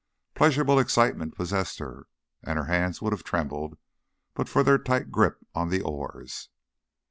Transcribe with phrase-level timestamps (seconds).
[0.33, 2.07] Pleasurable excitement possessed her,
[2.41, 3.77] and her hands would have trembled
[4.33, 6.49] but for their tight grip on the oars.